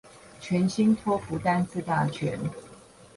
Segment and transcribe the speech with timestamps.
[0.39, 2.35] 全新托福單字大全